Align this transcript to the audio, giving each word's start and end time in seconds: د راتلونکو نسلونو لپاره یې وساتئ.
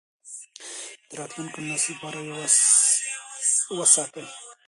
د 1.07 1.11
راتلونکو 1.19 1.57
نسلونو 1.67 1.95
لپاره 1.95 2.19
یې 2.25 2.33
وساتئ. 3.77 4.25